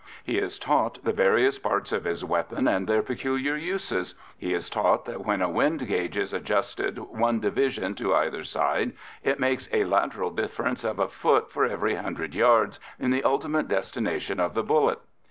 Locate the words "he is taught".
0.23-0.97, 4.35-5.05